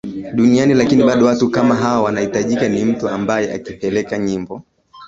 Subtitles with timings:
[0.33, 4.63] duniani lakini bado watu kama hawa wanahitajika ni mtu ambaye akipeleka nyimbo